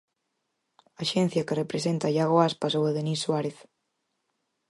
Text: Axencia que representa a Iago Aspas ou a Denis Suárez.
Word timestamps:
Axencia 1.03 1.45
que 1.47 1.59
representa 1.61 2.05
a 2.07 2.13
Iago 2.17 2.37
Aspas 2.49 2.73
ou 2.79 2.83
a 2.89 2.95
Denis 2.97 3.19
Suárez. 3.23 3.57